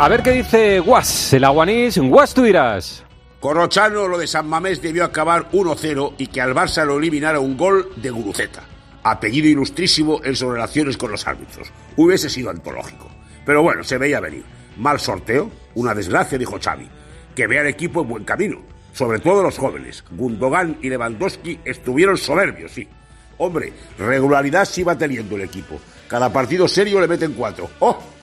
[0.00, 1.98] A ver qué dice Guas, el aguanís.
[1.98, 3.04] Guas, tú dirás.
[3.38, 7.54] Corrochano, lo de San Mamés debió acabar 1-0 y que al Barça lo eliminara un
[7.54, 8.62] gol de Guruceta.
[9.02, 11.70] Apellido ilustrísimo en sus relaciones con los árbitros.
[11.96, 13.10] Hubiese sido antológico.
[13.44, 14.42] Pero bueno, se veía venir.
[14.78, 16.88] Mal sorteo, una desgracia, dijo Xavi.
[17.36, 18.62] Que vea el equipo en buen camino.
[18.94, 20.02] Sobre todo los jóvenes.
[20.12, 22.88] Gundogan y Lewandowski estuvieron soberbios, sí.
[23.36, 25.78] Hombre, regularidad sí va teniendo el equipo.
[26.08, 27.68] Cada partido serio le meten cuatro.
[27.80, 27.98] ¡Oh!